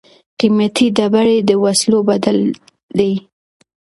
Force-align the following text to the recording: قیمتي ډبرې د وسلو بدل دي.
قیمتي 0.39 0.85
ډبرې 0.97 1.37
د 1.49 1.51
وسلو 1.63 1.99
بدل 2.09 2.37
دي. 2.97 3.13